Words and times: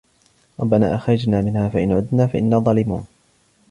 رَبَّنَا 0.59 0.95
أَخْرِجْنَا 0.95 1.41
مِنْهَا 1.41 1.69
فَإِنْ 1.69 1.91
عُدْنَا 1.91 2.27
فَإِنَّا 2.27 2.59
ظَالِمُونَ 2.59 3.05